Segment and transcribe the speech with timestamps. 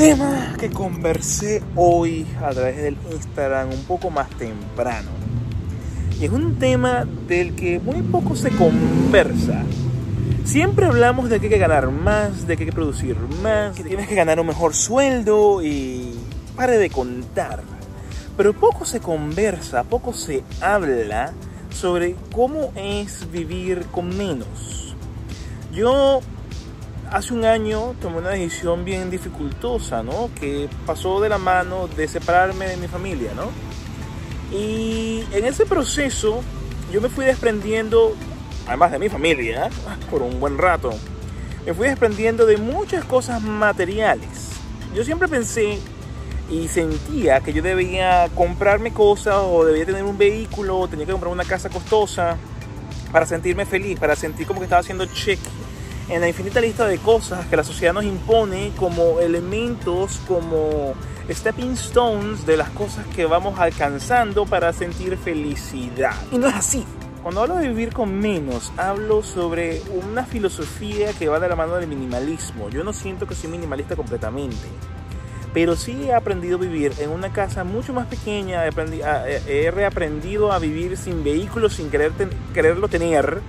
[0.00, 5.10] tema que conversé hoy a través del Instagram un poco más temprano.
[6.18, 9.62] Y es un tema del que muy poco se conversa.
[10.44, 13.84] Siempre hablamos de que hay que ganar más, de que hay que producir más, que
[13.84, 16.14] tienes que ganar un mejor sueldo y
[16.56, 17.62] pare de contar.
[18.38, 21.34] Pero poco se conversa, poco se habla
[21.68, 24.96] sobre cómo es vivir con menos.
[25.74, 26.22] Yo
[27.10, 30.30] hace un año tomé una decisión bien dificultosa, ¿no?
[30.38, 33.50] Que pasó de la mano de separarme de mi familia, ¿no?
[34.56, 36.42] Y en ese proceso
[36.92, 38.14] yo me fui desprendiendo,
[38.66, 39.70] además de mi familia,
[40.10, 40.90] por un buen rato,
[41.66, 44.50] me fui desprendiendo de muchas cosas materiales.
[44.94, 45.78] Yo siempre pensé
[46.48, 51.12] y sentía que yo debía comprarme cosas o debía tener un vehículo o tenía que
[51.12, 52.36] comprar una casa costosa
[53.12, 55.38] para sentirme feliz, para sentir como que estaba haciendo check
[56.10, 60.94] en la infinita lista de cosas que la sociedad nos impone como elementos, como
[61.30, 66.14] stepping stones de las cosas que vamos alcanzando para sentir felicidad.
[66.32, 66.84] Y no es así.
[67.22, 71.76] Cuando hablo de vivir con menos, hablo sobre una filosofía que va de la mano
[71.76, 72.70] del minimalismo.
[72.70, 74.66] Yo no siento que soy minimalista completamente,
[75.52, 80.58] pero sí he aprendido a vivir en una casa mucho más pequeña, he, reaprendido a
[80.58, 82.12] vivir sin vehículos, sin querer
[82.54, 83.42] quererlo tener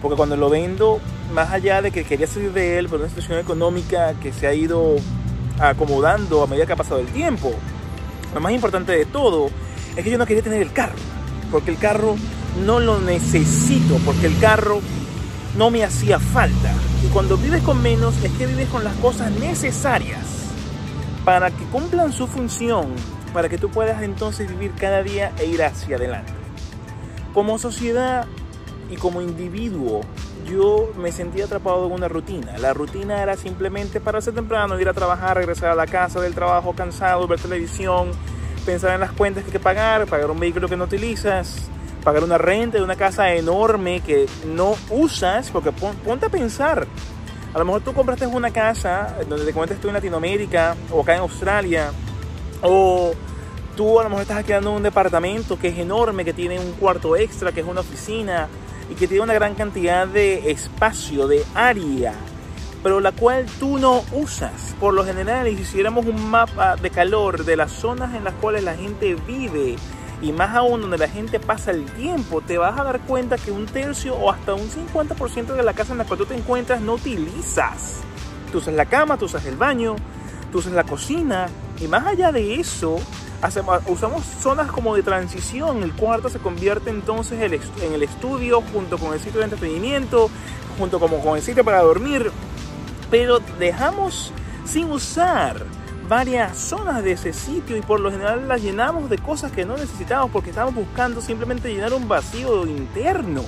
[0.00, 1.00] porque cuando lo vendo,
[1.32, 4.54] más allá de que quería salir de él por una situación económica que se ha
[4.54, 4.96] ido
[5.58, 7.52] acomodando a medida que ha pasado el tiempo,
[8.34, 9.48] lo más importante de todo
[9.96, 10.96] es que yo no quería tener el carro,
[11.50, 12.16] porque el carro
[12.64, 14.80] no lo necesito, porque el carro
[15.56, 16.72] no me hacía falta.
[17.04, 20.20] Y cuando vives con menos es que vives con las cosas necesarias
[21.24, 22.86] para que cumplan su función,
[23.32, 26.32] para que tú puedas entonces vivir cada día e ir hacia adelante.
[27.34, 28.26] Como sociedad
[28.90, 30.00] y como individuo
[30.48, 32.56] yo me sentía atrapado en una rutina.
[32.58, 36.72] La rutina era simplemente pararse temprano, ir a trabajar, regresar a la casa del trabajo
[36.74, 38.10] cansado, ver televisión,
[38.64, 41.68] pensar en las cuentas que hay que pagar, pagar un vehículo que no utilizas,
[42.04, 46.86] pagar una renta de una casa enorme que no usas, porque ponte a pensar.
[47.52, 51.14] A lo mejor tú compraste una casa donde te cuentas tú en Latinoamérica o acá
[51.14, 51.90] en Australia,
[52.62, 53.12] o
[53.76, 57.16] tú a lo mejor estás alquilando un departamento que es enorme, que tiene un cuarto
[57.16, 58.48] extra, que es una oficina,
[58.90, 62.14] y que tiene una gran cantidad de espacio, de área,
[62.82, 64.74] pero la cual tú no usas.
[64.78, 68.62] Por lo general, si hiciéramos un mapa de calor de las zonas en las cuales
[68.62, 69.76] la gente vive
[70.22, 73.50] y más aún donde la gente pasa el tiempo, te vas a dar cuenta que
[73.50, 76.80] un tercio o hasta un 50% de la casa en la cual tú te encuentras
[76.80, 78.00] no utilizas.
[78.52, 79.96] Tú usas la cama, tú usas el baño,
[80.52, 81.48] tú usas la cocina
[81.80, 82.98] y más allá de eso,
[83.86, 85.82] usamos zonas como de transición.
[85.82, 90.30] El cuarto se convierte entonces en el estudio junto con el sitio de entretenimiento,
[90.78, 92.30] junto como con el sitio para dormir.
[93.10, 94.32] Pero dejamos
[94.64, 95.64] sin usar
[96.08, 99.76] varias zonas de ese sitio y por lo general las llenamos de cosas que no
[99.76, 103.42] necesitamos porque estamos buscando simplemente llenar un vacío interno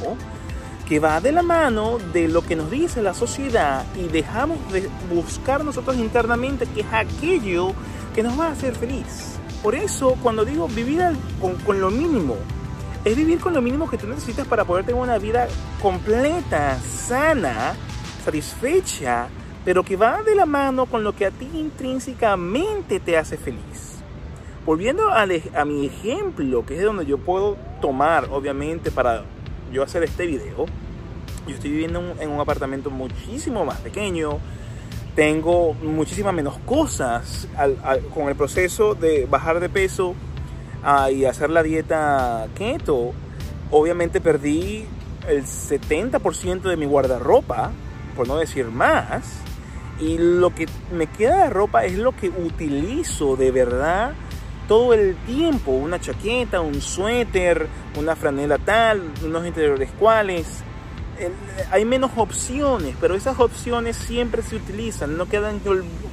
[0.89, 4.89] que va de la mano de lo que nos dice la sociedad y dejamos de
[5.13, 7.73] buscar nosotros internamente que es aquello
[8.15, 9.38] que nos va a hacer feliz.
[9.63, 11.03] Por eso, cuando digo vivir
[11.65, 12.37] con, lo mínimo,
[13.05, 15.49] es vivir con lo mínimo que tú necesitas para poder tener una vida
[15.83, 17.75] completa, sana,
[18.25, 19.29] satisfecha,
[19.65, 23.97] pero que va de la mano con lo que a ti intrínsecamente te hace feliz.
[24.65, 29.25] Volviendo a, a mi ejemplo, que es de donde yo puedo tomar, obviamente, para
[29.73, 30.67] yo hacer este video,
[31.49, 34.39] yo estoy viviendo en un apartamento muchísimo más pequeño,
[35.19, 37.49] tengo muchísimas menos cosas
[38.15, 40.15] con el proceso de bajar de peso
[40.85, 43.15] ah, y hacer la dieta keto.
[43.73, 44.87] Obviamente perdí
[45.27, 47.73] el 70% de mi guardarropa,
[48.15, 49.25] por no decir más.
[49.99, 54.13] Y lo que me queda de ropa es lo que utilizo de verdad
[54.69, 55.73] todo el tiempo.
[55.73, 60.63] Una chaqueta, un suéter, una franela tal, unos interiores cuales
[61.71, 65.61] hay menos opciones, pero esas opciones siempre se utilizan, no quedan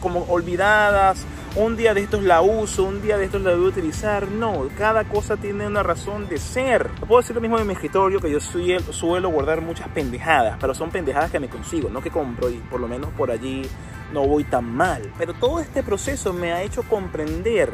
[0.01, 1.25] como olvidadas.
[1.55, 4.27] Un día de estos la uso, un día de estos la a utilizar.
[4.27, 6.89] No, cada cosa tiene una razón de ser.
[7.07, 10.91] Puedo decir lo mismo en mi escritorio, que yo suelo guardar muchas pendejadas, pero son
[10.91, 13.61] pendejadas que me consigo, no que compro y por lo menos por allí
[14.13, 15.13] no voy tan mal.
[15.17, 17.71] Pero todo este proceso me ha hecho comprender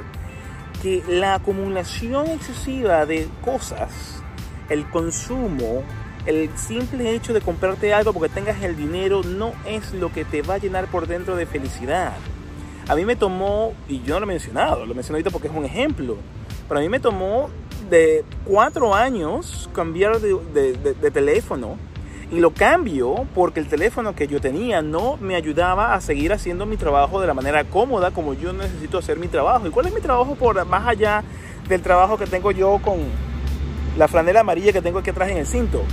[0.81, 4.21] que la acumulación excesiva de cosas,
[4.69, 5.83] el consumo,
[6.25, 10.41] el simple hecho de comprarte algo porque tengas el dinero no es lo que te
[10.41, 12.13] va a llenar por dentro de felicidad.
[12.87, 15.53] A mí me tomó, y yo no lo he mencionado, lo menciono ahorita porque es
[15.53, 16.17] un ejemplo,
[16.67, 17.49] pero a mí me tomó
[17.89, 21.77] de cuatro años cambiar de, teléfono
[22.31, 26.65] Y lo cambio porque el teléfono que yo tenía no me ayudaba a seguir haciendo
[26.65, 29.67] mi trabajo de la manera cómoda como yo necesito hacer mi trabajo.
[29.67, 31.23] ¿Y cuál es mi trabajo por más allá
[31.67, 32.99] del trabajo que tengo yo con
[33.97, 35.83] la franela amarilla que tengo aquí atrás en el cinto?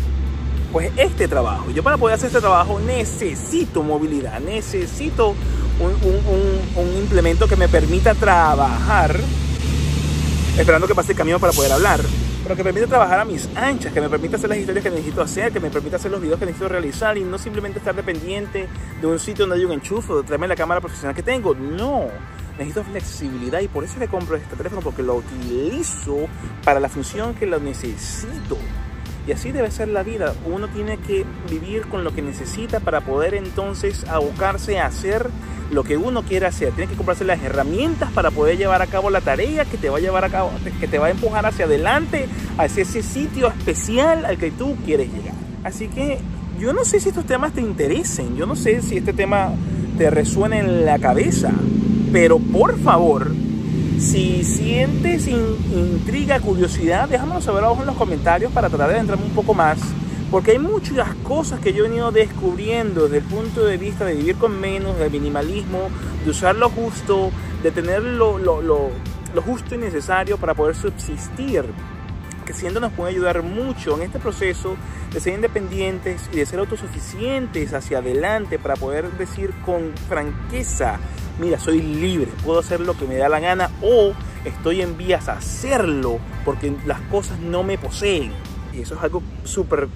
[0.73, 1.71] Pues este trabajo.
[1.71, 5.35] Yo para poder hacer este trabajo necesito movilidad, necesito
[5.81, 5.93] un,
[6.77, 9.19] un implemento que me permita trabajar
[10.59, 12.01] esperando que pase el camino para poder hablar
[12.49, 14.91] pero que me permite trabajar a mis anchas, que me permita hacer las historias que
[14.91, 17.95] necesito hacer, que me permita hacer los videos que necesito realizar y no simplemente estar
[17.95, 18.69] dependiente
[19.01, 21.55] de un sitio donde hay un enchufe, de traerme la cámara profesional que tengo.
[21.55, 22.07] No,
[22.53, 26.27] necesito flexibilidad y por eso le compro este teléfono porque lo utilizo
[26.65, 28.57] para la función que lo necesito.
[29.29, 30.33] Y así debe ser la vida.
[30.47, 35.29] Uno tiene que vivir con lo que necesita para poder entonces abocarse a hacer
[35.71, 36.73] lo que uno quiere hacer.
[36.73, 39.99] Tiene que comprarse las herramientas para poder llevar a cabo la tarea que te va
[39.99, 42.27] a llevar a cabo, que te va a empujar hacia adelante,
[42.57, 45.35] hacia ese sitio especial al que tú quieres llegar.
[45.63, 46.21] Así que
[46.59, 49.51] yo no sé si estos temas te interesen, yo no sé si este tema
[49.99, 51.53] te resuena en la cabeza,
[52.13, 53.31] pero por favor,
[53.99, 59.35] si sientes intriga, curiosidad, déjamelo saber abajo en los comentarios para tratar de adentrarme un
[59.35, 59.79] poco más.
[60.31, 64.15] Porque hay muchas cosas que yo he venido descubriendo desde el punto de vista de
[64.15, 65.89] vivir con menos, del minimalismo,
[66.25, 67.31] de usar lo justo,
[67.63, 68.91] de tener lo, lo, lo,
[69.35, 71.65] lo justo y necesario para poder subsistir
[72.45, 74.77] que siendo nos puede ayudar mucho en este proceso
[75.13, 80.99] de ser independientes y de ser autosuficientes hacia adelante para poder decir con franqueza,
[81.39, 84.13] mira, soy libre, puedo hacer lo que me da la gana o
[84.45, 88.33] estoy en vías a hacerlo porque las cosas no me poseen.
[88.73, 89.89] Y eso es algo súper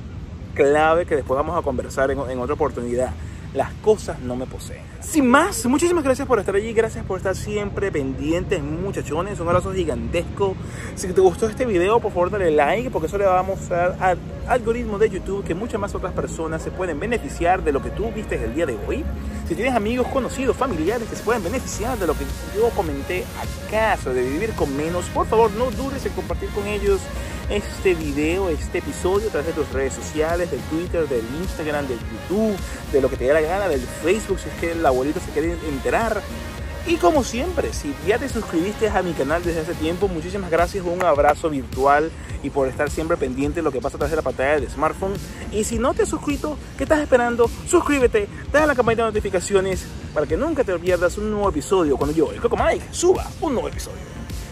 [0.54, 3.12] clave que después vamos a conversar en, en otra oportunidad
[3.54, 4.82] las cosas no me poseen.
[5.00, 9.40] Sin más, muchísimas gracias por estar allí, gracias por estar siempre pendientes, muchachones.
[9.40, 10.54] Un abrazo gigantesco.
[10.94, 13.96] Si te gustó este video, por favor dale like, porque eso le va a mostrar
[14.00, 14.18] al
[14.48, 18.10] algoritmo de YouTube que muchas más otras personas se pueden beneficiar de lo que tú
[18.12, 19.04] viste el día de hoy.
[19.48, 22.24] Si tienes amigos, conocidos, familiares que se pueden beneficiar de lo que
[22.56, 23.24] yo comenté
[23.68, 27.00] acaso de vivir con menos, por favor no dudes en compartir con ellos
[27.52, 31.98] este video, este episodio a través de tus redes sociales, del Twitter, del Instagram, del
[31.98, 32.56] YouTube,
[32.90, 35.30] de lo que te dé la gana, del Facebook, si es que el abuelito se
[35.32, 36.22] quiere enterar.
[36.86, 40.84] Y como siempre, si ya te suscribiste a mi canal desde hace tiempo, muchísimas gracias,
[40.84, 42.10] un abrazo virtual
[42.42, 45.12] y por estar siempre pendiente de lo que pasa atrás de la pantalla del smartphone.
[45.52, 47.48] Y si no te has suscrito, ¿qué estás esperando?
[47.68, 49.84] Suscríbete, dale la campanita de notificaciones
[50.14, 53.52] para que nunca te pierdas un nuevo episodio cuando yo, el Coco Mike, suba un
[53.52, 54.00] nuevo episodio.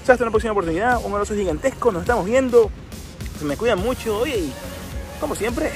[0.03, 2.71] hasta la próxima oportunidad, un abrazo gigantesco, nos estamos viendo.
[3.43, 4.53] Me cuidan mucho, oye, y
[5.19, 5.73] como siempre.